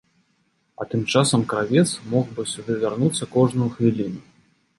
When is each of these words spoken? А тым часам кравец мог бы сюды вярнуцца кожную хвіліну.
А 0.79 0.81
тым 0.89 1.03
часам 1.13 1.41
кравец 1.51 1.89
мог 2.15 2.25
бы 2.39 2.47
сюды 2.53 2.79
вярнуцца 2.85 3.23
кожную 3.37 3.69
хвіліну. 3.77 4.21